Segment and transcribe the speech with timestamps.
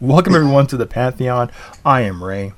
[0.00, 1.52] Welcome everyone to the Pantheon.
[1.84, 2.52] I am Ray.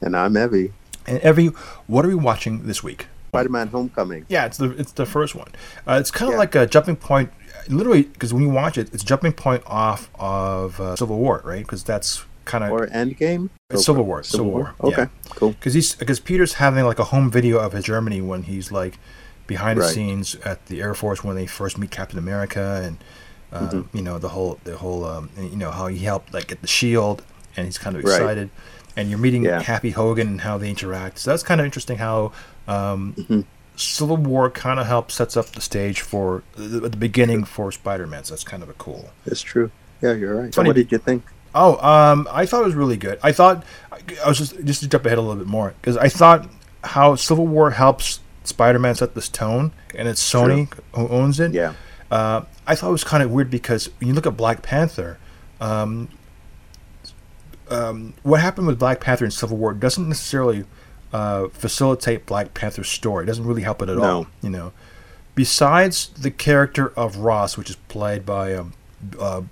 [0.00, 0.72] And I'm Evie.
[1.06, 1.52] And Evie,
[1.86, 3.06] what are we watching this week?
[3.28, 4.26] Spider-Man: Homecoming.
[4.28, 5.46] Yeah, it's the it's the first one.
[5.86, 6.38] Uh, it's kind of yeah.
[6.38, 7.30] like a jumping point,
[7.68, 11.62] literally, because when you watch it, it's jumping point off of uh, Civil War, right?
[11.62, 13.48] Because that's kind of or Endgame.
[13.70, 14.24] It's Civil War.
[14.24, 14.74] Civil, Civil War.
[14.80, 14.92] War.
[14.92, 15.32] Okay, yeah.
[15.36, 15.52] cool.
[15.52, 18.98] Because he's because Peter's having like a home video of his Germany when he's like
[19.46, 19.94] behind the right.
[19.94, 22.98] scenes at the Air Force when they first meet Captain America and
[23.56, 23.96] uh, mm-hmm.
[23.96, 26.66] You know the whole the whole um, you know how he helped like get the
[26.68, 27.22] shield,
[27.56, 28.50] and he's kind of excited.
[28.50, 28.98] Right.
[28.98, 29.60] And you're meeting yeah.
[29.60, 31.18] Happy Hogan and how they interact.
[31.18, 31.98] So that's kind of interesting.
[31.98, 32.32] How
[32.66, 33.40] um, mm-hmm.
[33.76, 38.24] Civil War kind of helps sets up the stage for the, the beginning for Spider-Man.
[38.24, 39.10] So that's kind of a cool.
[39.26, 39.70] It's true.
[40.00, 40.54] Yeah, you're right.
[40.54, 41.24] So what did you think?
[41.54, 43.18] Oh, um, I thought it was really good.
[43.22, 46.08] I thought I was just just to jump ahead a little bit more because I
[46.08, 46.48] thought
[46.84, 51.52] how Civil War helps Spider-Man set this tone, and it's Sony who owns it.
[51.52, 51.74] Yeah.
[52.10, 55.18] Uh, I thought it was kind of weird because when you look at Black Panther,
[55.60, 56.08] um,
[57.68, 60.64] um, what happened with Black Panther in Civil War doesn't necessarily
[61.12, 63.24] uh, facilitate Black Panther's story.
[63.24, 64.04] It doesn't really help it at no.
[64.04, 64.26] all.
[64.42, 64.72] You know,
[65.34, 68.72] besides the character of Ross, which is played by um,
[69.18, 69.42] uh,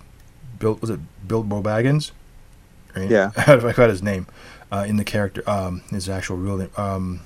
[0.58, 2.10] Bill, was it Bilbo Baggins?
[2.94, 3.10] Right?
[3.10, 4.26] Yeah, I forgot his name
[4.70, 5.48] uh, in the character.
[5.48, 6.70] Um, his actual real name.
[6.76, 7.20] Um,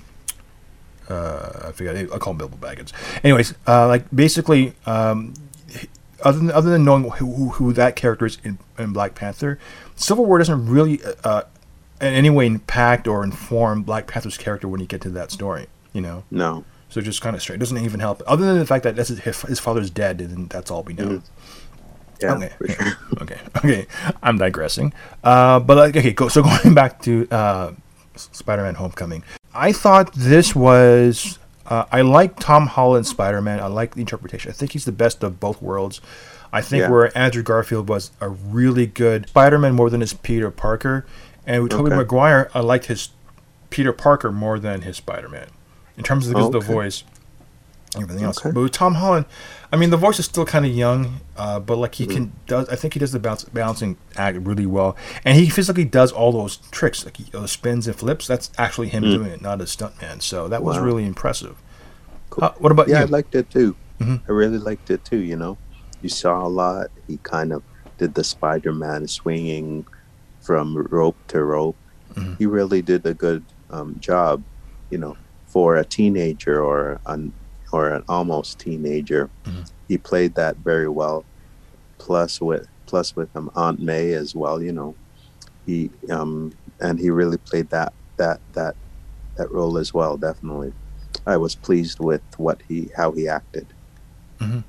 [1.08, 1.96] uh, I forget.
[1.96, 2.92] I call him Bilbo Baggins.
[3.24, 5.34] Anyways, uh, like basically, um,
[6.22, 9.58] other than other than knowing who, who that character is in, in, Black Panther,
[9.96, 11.42] Civil War doesn't really uh,
[12.00, 15.66] in any way impact or inform Black Panther's character when you get to that story.
[15.92, 16.24] You know.
[16.30, 16.64] No.
[16.90, 17.56] So just kind of straight.
[17.56, 18.22] It doesn't even help.
[18.26, 21.04] Other than the fact that his, his father's dead, and that's all we know.
[21.04, 22.18] Mm-hmm.
[22.20, 22.52] Yeah, okay.
[22.66, 22.98] Sure.
[23.22, 23.38] okay.
[23.56, 23.86] Okay.
[24.22, 24.92] I'm digressing.
[25.22, 26.28] Uh, but like, okay, go.
[26.28, 27.72] So going back to uh,
[28.16, 29.22] Spider-Man: Homecoming,
[29.54, 31.37] I thought this was.
[31.68, 33.60] Uh, I like Tom Holland's Spider Man.
[33.60, 34.50] I like the interpretation.
[34.50, 36.00] I think he's the best of both worlds.
[36.50, 36.90] I think yeah.
[36.90, 41.06] where Andrew Garfield was a really good Spider Man more than his Peter Parker.
[41.46, 41.96] And with Tobey okay.
[41.96, 43.10] Maguire, I liked his
[43.68, 45.48] Peter Parker more than his Spider Man.
[45.98, 46.58] In terms of the, okay.
[46.58, 47.04] the voice,
[47.96, 48.38] everything else.
[48.38, 48.50] Okay.
[48.50, 49.26] But Tom Holland,
[49.72, 52.14] I mean, the voice is still kind of young, uh, but like he mm-hmm.
[52.14, 52.68] can does.
[52.68, 56.32] I think he does the bounce, balancing act really well, and he physically does all
[56.32, 58.26] those tricks, like he, those spins and flips.
[58.26, 60.22] That's actually him mm doing it, not a stuntman.
[60.22, 60.72] So that wow.
[60.72, 61.56] was really impressive.
[62.30, 62.44] Cool.
[62.44, 63.06] Uh, what about yeah, you?
[63.06, 63.74] I liked it too.
[64.00, 64.16] Mm-hmm.
[64.28, 65.18] I really liked it too.
[65.18, 65.58] You know,
[66.02, 66.88] you saw a lot.
[67.06, 67.62] He kind of
[67.96, 69.86] did the Spider-Man swinging
[70.40, 71.76] from rope to rope.
[72.14, 72.34] Mm-hmm.
[72.34, 74.42] He really did a good um, job.
[74.90, 75.16] You know,
[75.46, 77.32] for a teenager or an
[77.72, 79.30] or an almost teenager.
[79.44, 79.62] Mm-hmm.
[79.88, 81.24] He played that very well.
[81.98, 84.62] Plus with plus with um, Aunt May as well.
[84.62, 84.94] You know,
[85.66, 88.76] he um, and he really played that that that
[89.36, 90.16] that role as well.
[90.16, 90.72] Definitely,
[91.26, 93.66] I was pleased with what he how he acted.
[94.40, 94.60] Mm-hmm.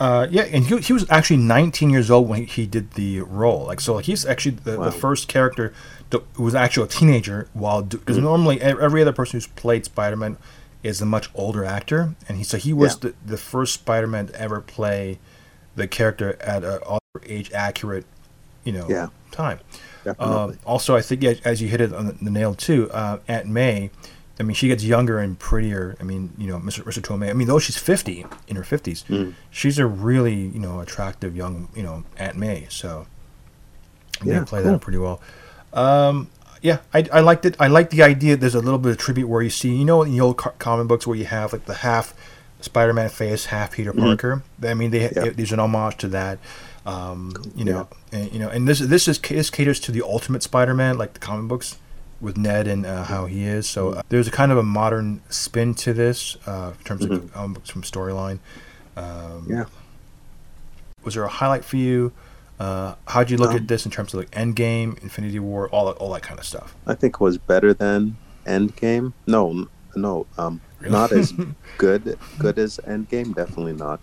[0.00, 3.66] Uh, yeah, and he, he was actually 19 years old when he, did the role.
[3.66, 4.86] Like, so he's actually the, wow.
[4.86, 5.74] the first character
[6.08, 7.48] that was actually a teenager.
[7.52, 8.24] While because mm-hmm.
[8.24, 10.38] normally every other person who's played Spider-Man
[10.82, 13.10] is a much older actor, and he so he was yeah.
[13.10, 15.18] the, the first Spider-Man to ever play
[15.76, 18.04] the character at an age accurate,
[18.64, 19.08] you know, yeah.
[19.30, 19.60] time.
[20.18, 23.46] Um, also, I think yeah, as you hit it on the nail too, uh, Aunt
[23.46, 23.90] May.
[24.38, 25.96] I mean, she gets younger and prettier.
[26.00, 26.82] I mean, you know, Mr.
[26.82, 27.02] Mr.
[27.02, 27.28] Tomei.
[27.28, 29.34] I mean, though she's fifty in her fifties, mm.
[29.50, 32.66] she's a really you know attractive young you know Aunt May.
[32.70, 33.06] So
[34.24, 34.72] yeah, they play cool.
[34.72, 35.20] that pretty well.
[35.74, 36.30] Um,
[36.62, 37.56] yeah, I, I liked it.
[37.58, 38.36] I like the idea.
[38.36, 40.88] There's a little bit of tribute where you see, you know, in the old comic
[40.88, 42.14] books where you have like the half
[42.60, 44.02] Spider-Man face, half Peter mm-hmm.
[44.02, 44.42] Parker.
[44.62, 45.30] I mean, they, yeah.
[45.30, 46.38] there's an homage to that.
[46.86, 48.18] Um, you know, yeah.
[48.18, 51.20] and, you know, and this this is this caters to the Ultimate Spider-Man, like the
[51.20, 51.78] comic books
[52.20, 53.68] with Ned and uh, how he is.
[53.68, 57.14] So uh, there's a kind of a modern spin to this uh, in terms mm-hmm.
[57.14, 58.38] of comic books from storyline.
[58.96, 59.64] Um, yeah.
[61.02, 62.12] Was there a highlight for you?
[62.60, 65.86] Uh, how'd you look um, at this in terms of like Endgame, Infinity War, all
[65.86, 66.76] that, all that kind of stuff?
[66.86, 69.14] I think it was better than Endgame.
[69.26, 69.66] No,
[69.96, 70.92] no, um, really?
[70.92, 71.32] not as
[71.78, 73.34] good good as Endgame.
[73.34, 73.98] Definitely not.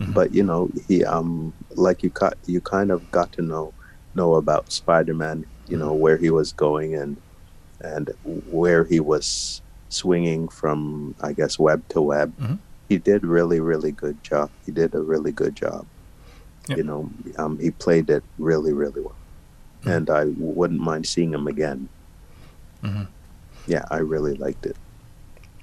[0.00, 0.12] Mm-hmm.
[0.14, 3.72] But you know, he um, like you cut, you kind of got to know
[4.16, 5.46] know about Spider Man.
[5.68, 7.16] You know where he was going and
[7.80, 8.10] and
[8.50, 12.36] where he was swinging from, I guess, web to web.
[12.36, 12.54] Mm-hmm.
[12.88, 14.50] He did really, really good job.
[14.66, 15.86] He did a really good job.
[16.68, 16.78] Yep.
[16.78, 19.16] You know, um, he played it really, really well,
[19.80, 19.90] mm-hmm.
[19.90, 21.88] and I wouldn't mind seeing him again.
[22.82, 23.04] Mm-hmm.
[23.66, 24.76] Yeah, I really liked it.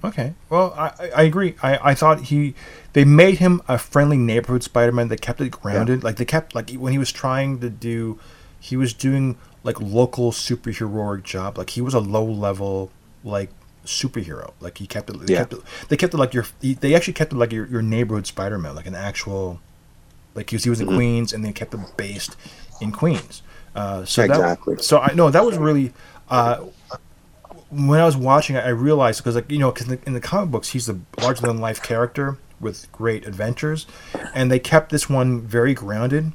[0.02, 1.56] Okay, well, I, I agree.
[1.62, 2.54] I, I thought he
[2.94, 5.08] they made him a friendly neighborhood Spider-Man.
[5.08, 6.00] They kept it grounded.
[6.00, 6.04] Yeah.
[6.04, 8.18] Like they kept like when he was trying to do,
[8.58, 11.58] he was doing like local superheroic job.
[11.58, 12.90] Like he was a low level
[13.24, 13.50] like
[13.84, 14.52] superhero.
[14.60, 15.20] Like he kept it.
[15.26, 15.40] They yeah.
[15.40, 15.60] kept it.
[15.88, 16.46] They kept it like your.
[16.60, 19.60] They actually kept it like your, your neighborhood Spider-Man, like an actual
[20.34, 20.96] like he was, he was in mm-hmm.
[20.96, 22.36] Queens, and they kept him based
[22.80, 23.42] in Queens.
[23.74, 24.76] Uh, so Exactly.
[24.76, 25.92] That, so I know that was really.
[26.28, 26.66] Uh,
[27.70, 30.50] when I was watching I realized because, like you know, because in, in the comic
[30.50, 33.86] books, he's a larger than life character with great adventures,
[34.34, 36.32] and they kept this one very grounded.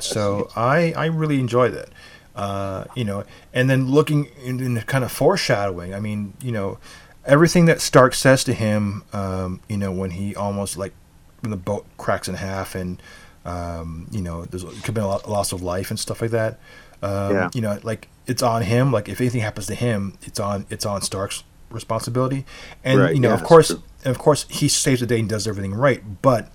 [0.00, 1.90] So I I really enjoyed it.
[2.34, 3.24] Uh, you know,
[3.54, 5.94] and then looking in, in the kind of foreshadowing.
[5.94, 6.78] I mean, you know,
[7.24, 9.04] everything that Stark says to him.
[9.12, 10.92] Um, you know, when he almost like
[11.40, 13.00] when the boat cracks in half and
[13.44, 16.58] um, you know, there's could be a loss of life and stuff like that.
[17.02, 17.50] Um, Yeah.
[17.54, 18.90] You know, like it's on him.
[18.92, 22.44] Like if anything happens to him, it's on it's on Stark's responsibility.
[22.84, 25.28] And Right, you know, yeah, of course, and of course, he saves the day and
[25.28, 26.02] does everything right.
[26.22, 26.52] But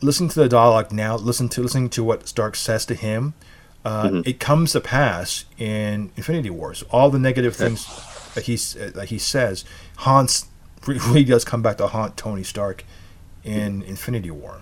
[0.00, 3.34] listen to the dialogue now, listen to listening to what Stark says to him,
[3.84, 4.20] uh, Mm-hmm.
[4.28, 6.82] it comes to pass in Infinity Wars.
[6.90, 7.86] All the negative things
[8.34, 9.64] that he uh, that he says
[9.98, 10.46] haunts
[10.86, 12.84] really does come back to haunt Tony Stark
[13.44, 14.60] in Infinity War.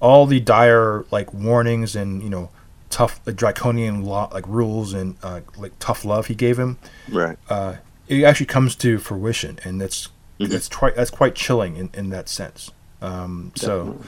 [0.00, 2.50] All the dire like warnings and you know
[2.90, 6.78] tough like, draconian law like rules and uh, like tough love he gave him
[7.10, 7.36] Right.
[7.50, 7.74] uh,
[8.06, 10.08] it actually comes to fruition, and that's
[10.40, 10.52] Mm-hmm.
[10.52, 12.70] that's twi- that's quite chilling in, in that sense.
[13.02, 13.98] Um, so,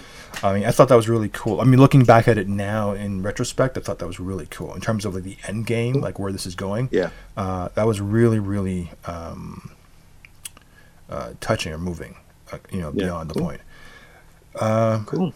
[0.44, 1.60] I mean, I thought that was really cool.
[1.60, 4.72] I mean, looking back at it now in retrospect, I thought that was really cool
[4.74, 6.88] in terms of like the end game, like where this is going.
[6.92, 7.10] Yeah.
[7.36, 9.72] uh, that was really really um,
[11.08, 12.16] uh, touching or moving.
[12.52, 13.60] Uh, you know, Yeah, beyond the point.
[14.54, 15.32] Uh, Cool.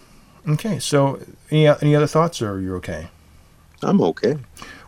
[0.48, 1.20] okay, so
[1.50, 3.08] any any other thoughts, or you're okay?
[3.82, 4.38] I'm okay.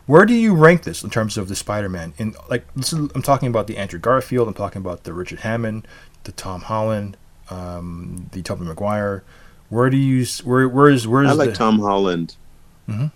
[0.05, 2.13] Where do you rank this in terms of the Spider-Man?
[2.17, 4.47] In like, this is, I'm talking about the Andrew Garfield.
[4.47, 5.85] I'm talking about the Richard Hammond,
[6.23, 7.17] the Tom Holland,
[7.49, 9.23] um, the Tobey Maguire.
[9.69, 10.25] Where do you?
[10.45, 11.55] Where where is where is I like the?
[11.55, 12.35] Tom Holland,
[12.89, 13.11] Mhm.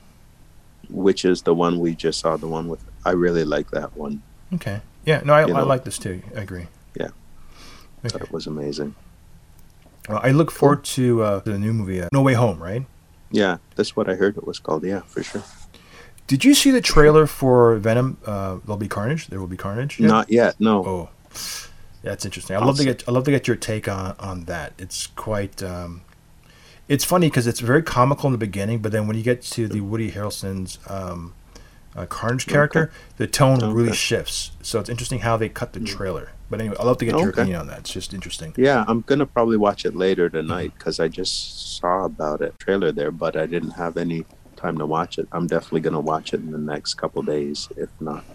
[0.90, 2.36] which is the one we just saw.
[2.38, 4.22] The one with I really like that one.
[4.54, 6.22] Okay, yeah, no, I, I like this too.
[6.36, 6.68] I agree.
[7.00, 7.08] Yeah.
[8.06, 8.18] Okay.
[8.18, 8.96] That was amazing.
[10.10, 12.62] Well, I look forward to uh, the new movie, uh, No Way Home.
[12.62, 12.86] Right?
[13.32, 14.84] Yeah, that's what I heard it was called.
[14.84, 15.44] Yeah, for sure.
[16.28, 18.18] Did you see the trailer for Venom?
[18.26, 19.28] Uh, There'll be Carnage.
[19.28, 20.00] There will be Carnage.
[20.00, 20.08] yet?
[20.08, 20.56] Not yet.
[20.60, 20.86] No.
[20.86, 21.10] Oh,
[22.04, 22.56] that's interesting.
[22.56, 23.04] I'd love to get.
[23.08, 24.74] I'd love to get your take on on that.
[24.78, 25.62] It's quite.
[25.62, 26.02] Um,
[26.88, 29.68] it's funny because it's very comical in the beginning, but then when you get to
[29.68, 31.34] the Woody Harrelson's um,
[31.96, 34.52] uh, Carnage character, the tone really shifts.
[34.62, 36.32] So it's interesting how they cut the trailer.
[36.50, 37.80] But anyway, I'd love to get your opinion on that.
[37.80, 38.54] It's just interesting.
[38.58, 42.92] Yeah, I'm gonna probably watch it later tonight because I just saw about it trailer
[42.92, 45.28] there, but I didn't have any time to watch it.
[45.32, 48.26] I'm definitely gonna watch it in the next couple days, if not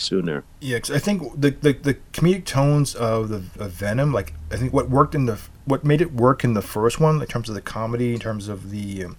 [0.00, 0.44] sooner.
[0.60, 4.56] Yeah, 'cause I think the, the the comedic tones of the of Venom, like I
[4.56, 7.48] think what worked in the what made it work in the first one in terms
[7.48, 9.16] of the comedy, in terms of the um,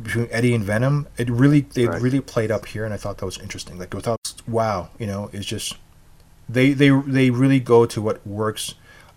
[0.00, 2.00] between Eddie and Venom, it really they Right.
[2.00, 3.78] really played up here, and I thought that was interesting.
[3.78, 5.76] Like without wow, you know, it's just
[6.48, 8.74] they they they really go to what works,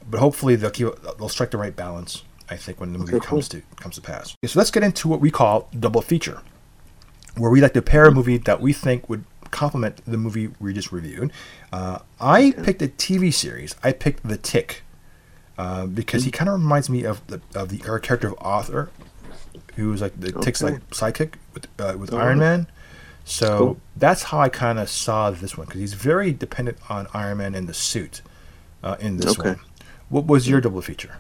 [0.10, 0.88] but hopefully they'll keep
[1.18, 2.24] they'll strike the right balance.
[2.50, 4.36] I think when the movie Okay, comes to comes to pass.
[4.44, 6.42] Okay, so let's get into what we call double feature
[7.38, 10.74] where we like to pair a movie that we think would complement the movie we
[10.74, 11.32] just reviewed.
[11.72, 13.76] Uh, I picked a TV series.
[13.84, 14.84] I picked The Tick
[15.58, 18.90] uh, because he kind of reminds me of the of the uh, character of Arthur,
[19.76, 22.40] who was like the Tick's like sidekick with uh, with Oh, Iron.
[22.40, 22.68] Man.
[23.24, 23.78] So Cool.
[23.96, 27.54] that's how I kind of saw this one because he's very dependent on Iron Man
[27.54, 28.22] and the suit
[28.84, 29.50] uh, in this Okay.
[29.50, 29.60] one.
[30.10, 31.18] What was your double feature?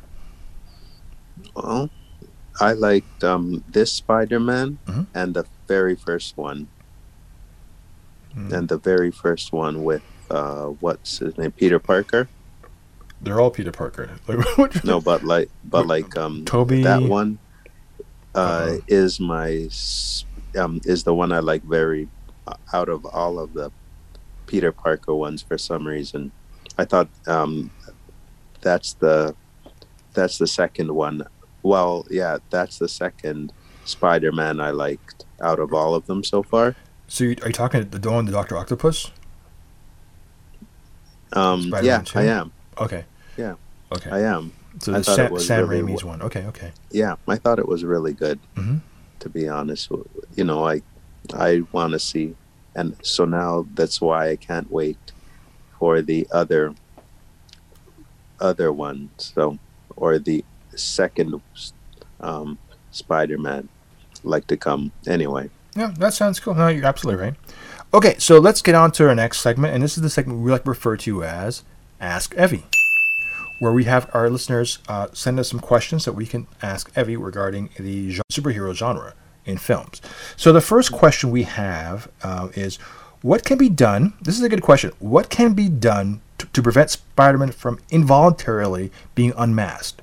[1.56, 1.90] Well,
[2.60, 5.08] I liked um, this Spider-Man Mhm.
[5.14, 6.68] and the very first one,
[8.36, 8.54] Mm.
[8.54, 12.30] and the very first one with uh, what's his name, Peter Parker.
[13.22, 14.10] They're all Peter Parker.
[14.84, 16.82] No, but like, but like, um, Tobey.
[16.84, 17.38] that one
[18.34, 18.80] uh, Uh-oh.
[18.88, 19.68] is my
[20.58, 22.08] um, is the one I like very
[22.48, 23.72] uh, out of all of the
[24.48, 26.32] Peter Parker ones for some reason.
[26.78, 27.70] I thought um,
[28.62, 29.36] that's the
[30.14, 31.28] that's the second one.
[31.64, 33.54] Well, yeah, that's the second
[33.86, 36.76] Spider-Man I liked out of all of them so far.
[37.12, 39.12] So you, are you talking the one, the Doctor Octopus?
[41.34, 42.20] Um, Spider-Man yeah, two?
[42.20, 42.54] I am.
[42.78, 43.04] Okay.
[43.36, 43.56] Yeah.
[43.92, 44.10] Okay.
[44.10, 44.54] I am.
[44.80, 46.22] so the Sam, Sam really Raimi's w- one.
[46.22, 46.46] Okay.
[46.46, 46.72] Okay.
[46.90, 48.40] Yeah, I thought it was really good.
[48.56, 48.80] Mhm.
[49.20, 49.92] To be honest,
[50.36, 50.82] you know, I
[51.34, 52.34] I want to see,
[52.76, 55.12] and so now that's why I can't wait
[55.78, 56.74] for the other
[58.40, 59.10] other one.
[59.18, 59.60] So,
[59.98, 61.42] or the second
[62.22, 62.58] um,
[62.92, 63.68] Spider-Man,
[64.24, 65.50] like to come anyway.
[65.76, 66.54] Yeah, that sounds cool.
[66.54, 67.36] No, you're absolutely right.
[67.94, 70.52] Okay, so let's get on to our next segment, and this is the segment we
[70.52, 71.64] like to refer to as
[72.00, 72.66] Ask Evie,
[73.60, 77.18] where we have our listeners uh, send us some questions that we can ask Evie
[77.18, 79.14] regarding the superhero genre
[79.46, 80.02] in films.
[80.38, 82.78] So the first question we have uh, is,
[83.22, 84.14] what can be done?
[84.22, 84.92] This is a good question.
[85.00, 90.02] What can be done to, to prevent Spider-Man from involuntarily being unmasked?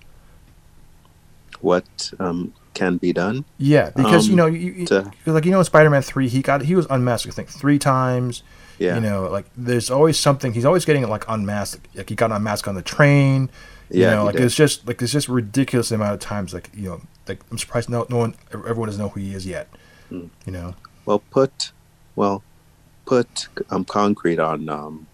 [1.61, 3.45] What um, can be done.
[3.59, 6.41] Yeah, because you Um, know, you, you- to- like you know, in Spider-Man three, he
[6.43, 7.29] got he was unmasked.
[7.29, 8.43] I think three times.
[8.79, 8.95] Yeah.
[8.95, 10.53] You know, like there's always something.
[10.53, 11.89] He's always getting like unmasked.
[11.97, 13.51] Like he got unmasked on the train.
[13.91, 14.45] You Yeah, know, like did.
[14.45, 16.55] it's just like it's just ridiculous amount of times.
[16.55, 19.45] Like you know, like I'm surprised no no one everyone doesn't know who he is
[19.47, 19.67] yet.
[20.11, 20.27] Hmm.
[20.47, 20.75] You know.
[21.07, 21.73] Well, put
[22.15, 22.43] well,
[23.07, 25.07] put um concrete on um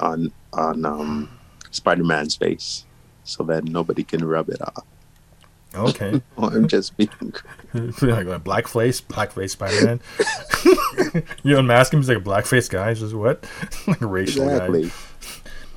[0.00, 1.28] on on um
[1.70, 2.84] Spider-Man's face,
[3.24, 4.84] so that nobody can rub it off.
[5.74, 6.20] Okay.
[6.36, 7.10] Or I'm just being
[8.02, 10.00] like a black face, black face Spider-Man.
[11.42, 12.90] you unmask him, he's like a blackface guy.
[12.90, 13.44] He's just what?
[13.86, 14.66] like a racial guy.
[14.66, 14.90] exactly.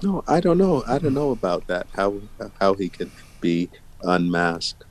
[0.02, 0.84] No, I don't know.
[0.88, 1.88] I don't know about that.
[1.96, 2.16] How
[2.60, 3.12] how he can
[3.42, 3.70] be
[4.04, 4.84] unmasked.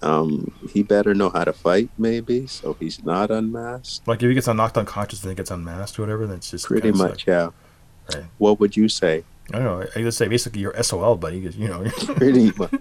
[0.00, 2.46] Um, he better know how to fight, maybe.
[2.46, 4.06] So he's not unmasked.
[4.06, 6.66] Like if he gets knocked unconscious and he gets unmasked or whatever, then it's just
[6.66, 7.50] Pretty much, yeah.
[8.14, 8.24] Right.
[8.38, 9.24] What would you say?
[9.52, 9.86] I don't know.
[9.96, 11.38] I just say basically you're SOL, buddy.
[11.38, 11.84] You know,
[12.16, 12.72] Pretty much.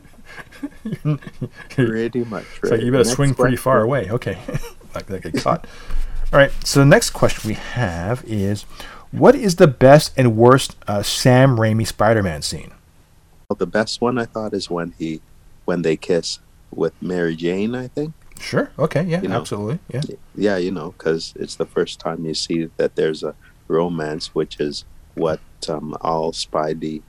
[1.70, 2.46] Pretty much.
[2.64, 3.58] like you better Next swing pretty question.
[3.58, 4.10] far away.
[4.10, 4.38] Okay,
[4.96, 5.66] like that get caught.
[6.34, 6.52] All right.
[6.66, 8.64] So the next question we have is,
[9.12, 12.72] what is the best and worst uh, Sam Raimi Spider-Man scene?
[13.50, 15.22] Well, the best one I thought is when he
[15.66, 16.40] when they kiss
[16.72, 17.76] with Mary Jane.
[17.76, 18.14] I think.
[18.40, 18.72] Sure.
[18.78, 19.04] Okay.
[19.04, 19.22] Yeah.
[19.22, 19.40] You know.
[19.40, 19.80] absolutely.
[19.92, 20.02] Yeah.
[20.36, 23.34] Yeah, you know, because it's the first time you see that there's a
[23.68, 27.02] romance, which is what um, all Spidey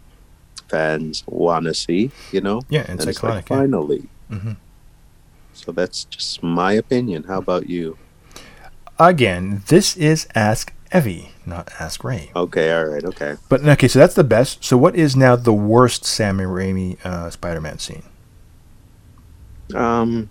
[0.68, 2.10] fans want to see.
[2.32, 2.62] You know.
[2.68, 2.80] Yeah.
[2.88, 3.56] And, And it's like, yeah.
[3.56, 4.08] finally.
[4.30, 4.52] hmm
[5.54, 7.24] So that's just my opinion.
[7.24, 7.96] How about you?
[8.98, 12.30] Again, this is Ask Evie, not Ask Ray.
[12.34, 13.36] Okay, all right, okay.
[13.48, 14.64] But okay, so that's the best.
[14.64, 18.02] So what is now the worst Sam Raimi uh, Spider-Man scene?
[19.74, 20.28] Um,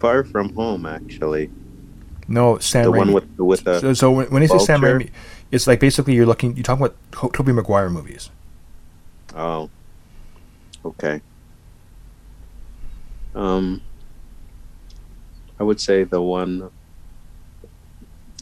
[0.00, 1.50] Far From Home, actually,
[2.28, 2.98] No, Sam the Raimi.
[2.98, 5.10] one with with the so, so when, when they say Sam Raimi,
[5.50, 6.56] it's like basically you're looking.
[6.56, 8.30] You're talking about Ho- Tobey Maguire movies.
[9.34, 9.70] Oh,
[10.84, 11.20] okay.
[13.34, 13.82] Um,
[15.60, 16.70] I would say the one.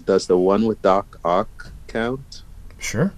[0.05, 2.43] Does the one with Doc Ock count?
[2.79, 3.13] Sure,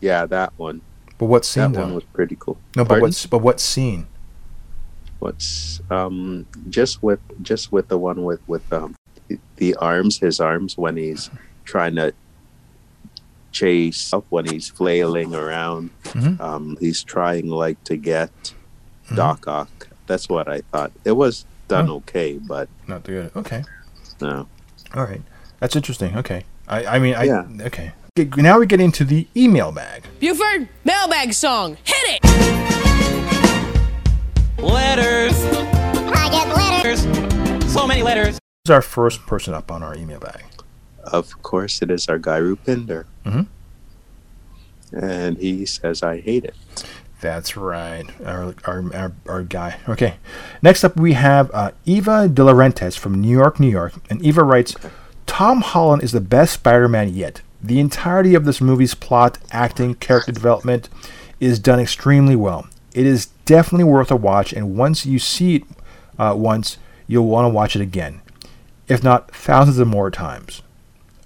[0.00, 0.80] Yeah, that one.
[1.18, 1.82] but what scene that though?
[1.82, 2.56] one was pretty cool.
[2.74, 3.02] no, but Pardon?
[3.02, 4.06] what's but what scene?
[5.18, 8.94] what's um just with just with the one with with um
[9.56, 11.30] the arms his arms when he's
[11.64, 12.12] trying to
[13.60, 16.38] chase up when he's flailing around Mhm.
[16.40, 18.30] um he's trying like to get
[19.08, 19.16] Mhm.
[19.16, 21.96] doc ock that's what i thought it was done Oh.
[22.02, 23.30] okay but Not good.
[23.34, 23.62] Okay,
[24.20, 24.46] no
[24.94, 25.22] all right,
[25.60, 26.16] that's interesting.
[26.16, 27.44] Okay, I I mean I Yeah.
[27.70, 27.92] okay.
[28.18, 30.04] Okay, Now we get into the email bag.
[30.20, 31.76] Buford, mailbag song.
[31.84, 32.20] Hit it!
[34.58, 35.36] Letters.
[36.22, 37.00] I get letters.
[37.72, 38.38] So many letters.
[38.64, 40.44] Who's our first person up on our email bag?
[41.06, 43.46] Of course it is our guy rupinder Mhm.
[44.92, 46.54] and he says i hate it
[47.20, 49.78] That's right, our, our, our, our guy.
[49.88, 50.16] Okay,
[50.60, 53.94] next up we have uh, Eva De Laurentiis from New York, New York.
[54.10, 54.76] And Eva writes
[55.24, 57.40] Tom Holland is the best Spider Man yet.
[57.62, 60.90] The entirety of this movie's plot, acting, character development
[61.40, 62.66] is done extremely well.
[62.92, 65.62] It is definitely worth a watch, and once you see it
[66.18, 66.76] uh, once,
[67.08, 68.20] you'll want to watch it again,
[68.88, 70.60] if not thousands of more times.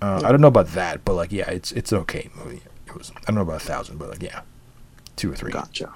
[0.00, 2.62] Uh, I don't know about that, but like, yeah, it's it's okay movie.
[2.86, 4.42] It was I don't know about a thousand, but like, yeah,
[5.16, 5.52] two or three.
[5.52, 5.92] gotcha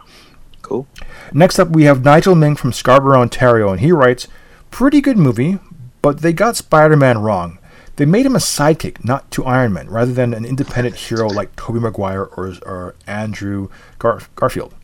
[0.63, 0.87] cool
[1.33, 4.29] Next up, we have Nigel Ming from Scarborough, Ontario, and he writes,
[4.71, 5.59] "Pretty good movie,
[6.01, 7.59] but they got Spider-Man wrong.
[7.97, 11.55] They made him a sidekick, not to Iron Man, rather than an independent hero like
[11.55, 13.69] Tobey Maguire or, or Andrew
[13.99, 14.75] Gar- Garfield.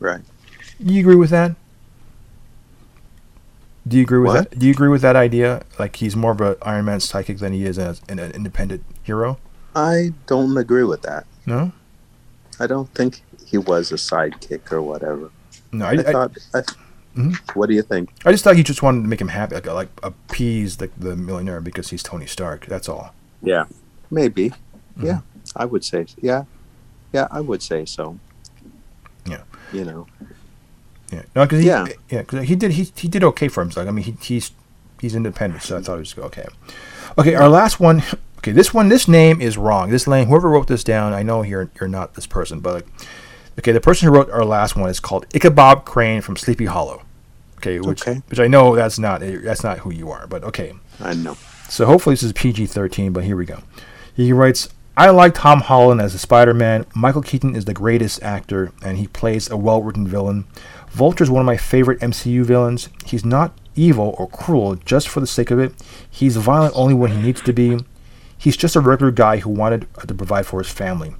[0.00, 0.20] right
[0.78, 1.54] you agree with that?
[3.86, 4.50] Do you agree with What?
[4.50, 4.58] that?
[4.58, 5.64] Do you agree with that idea?
[5.78, 8.84] Like he's more of an Iron Man sidekick than he is as an, an independent
[9.02, 9.38] hero?
[9.74, 11.72] i don't agree with that No,
[12.60, 15.30] I don't think he was a sidekick or whatever.
[15.72, 15.86] no.
[15.86, 16.38] I, I, I, thought.
[16.54, 16.62] I,
[17.16, 17.36] Mhm.
[17.54, 18.10] What do you think?
[18.24, 21.14] I just thought he just wanted to make him happy, like, like appease the, the
[21.14, 22.64] millionaire because he's Tony Stark.
[22.66, 23.14] That's all.
[23.42, 23.64] Yeah,
[24.10, 24.48] maybe.
[24.50, 25.06] Mm-hmm.
[25.06, 25.20] Yeah,
[25.54, 26.06] I would say.
[26.22, 26.44] Yeah,
[27.12, 28.18] yeah, I would say so.
[29.26, 29.42] Yeah.
[29.74, 30.06] You know.
[31.12, 31.86] Yeah, no, because he, Yeah.
[32.10, 33.86] yeah, 'cause he did he, he did okay for himself.
[33.86, 34.50] I mean, he, he's
[35.00, 36.46] he's independent, so I thought it was okay.
[37.18, 38.02] Okay, our last one.
[38.38, 39.90] Okay, this one, this name is wrong.
[39.90, 42.86] This name, whoever wrote this down, I know you're you're not this person, but like,
[43.58, 47.02] okay, the person who wrote our last one is called Ichabod Crane from Sleepy Hollow.
[47.58, 48.22] Okay, which Okay.
[48.28, 50.72] which I know that's not that's not who you are, but okay.
[51.00, 51.36] I know.
[51.68, 53.60] So hopefully this is PG 13, but here we go.
[54.14, 56.84] He writes I like Tom Holland as a Spider Man.
[56.94, 60.44] Michael Keaton is the greatest actor, and he plays a well written villain.
[60.92, 62.90] Vulture is one of my favorite MCU villains.
[63.06, 65.72] He's not evil or cruel just for the sake of it,
[66.08, 67.78] he's violent only when he needs to be.
[68.36, 71.14] He's just a regular guy who wanted uh, to provide for his family.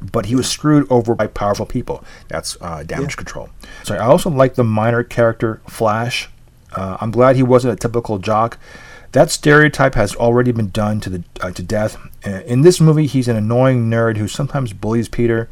[0.00, 2.04] But he was screwed over by powerful people.
[2.28, 3.50] That's uh, damage control.
[3.84, 6.28] So I also like the minor character Flash.
[6.72, 8.58] Uh, I'm glad he wasn't a typical jock.
[9.12, 11.96] That stereotype has already been done to the uh, to death.
[12.26, 15.48] Uh, in this movie, he's an annoying nerd who sometimes bullies Peter.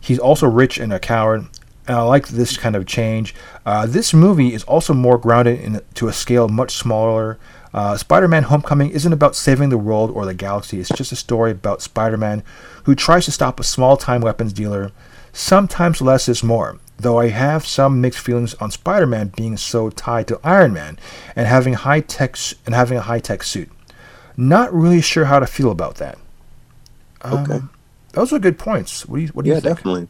[0.00, 1.46] He's also rich and a coward.
[1.86, 3.34] And I like this kind of change.
[3.66, 7.38] Uh, this movie is also more grounded in to a scale much smaller.
[7.74, 10.78] Uh, Spider-Man: Homecoming isn't about saving the world or the galaxy.
[10.78, 12.44] It's just a story about Spider-Man
[12.84, 14.92] who tries to stop a small-time weapons dealer.
[15.32, 16.78] Sometimes less is more.
[16.98, 20.98] Though I have some mixed feelings on Spider-Man being so tied to Iron Man
[21.34, 23.70] and having high tech and having a high-tech suit.
[24.36, 26.18] Not really sure how to feel about that.
[27.24, 27.54] Okay.
[27.54, 27.70] Um,
[28.12, 29.06] those are good points.
[29.06, 29.76] What do you What do yeah, you think?
[29.78, 30.08] definitely,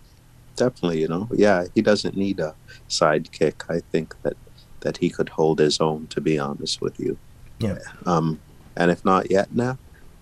[0.57, 1.01] definitely.
[1.01, 2.55] You know, yeah, he doesn't need a
[2.89, 3.63] sidekick.
[3.69, 4.37] I think that
[4.81, 6.07] that he could hold his own.
[6.09, 7.19] To be honest with you,
[7.59, 7.79] Yeah.
[8.07, 8.41] um,
[8.77, 9.79] and if not yet now,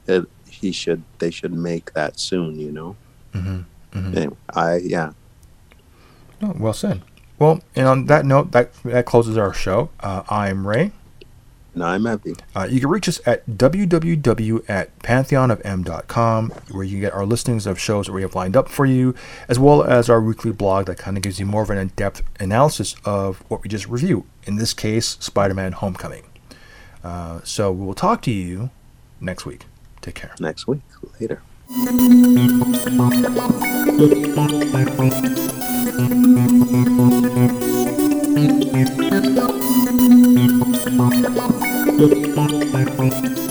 [0.06, 1.02] it, he should.
[1.18, 2.58] They should make that soon.
[2.58, 2.96] You know.
[3.34, 4.16] Mhm, mhm.
[4.16, 5.12] Anyway, I yeah.
[6.42, 7.02] Oh, well said.
[7.38, 9.90] Well, and on that note, that that closes our show.
[10.00, 10.92] Uh, I'm Ray.
[11.74, 12.34] And I'm happy.
[12.54, 17.66] Uh, you can reach us at www at pantheonofm.com, where you can get our listings
[17.66, 19.14] of shows that we have lined up for you,
[19.48, 22.22] as well as our weekly blog that kind of gives you more of an in-depth
[22.40, 24.24] analysis of what we just reviewed.
[24.44, 26.24] In this case, Spider-Man: Homecoming.
[27.04, 28.70] Uh, so we will talk to you
[29.20, 29.66] next week.
[30.00, 30.34] Take care.
[30.40, 30.80] Next week,
[31.20, 31.42] later.
[41.12, 41.54] Thank
[42.00, 43.49] Thank you.